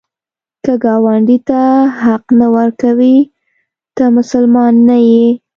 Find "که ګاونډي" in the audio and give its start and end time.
0.63-1.37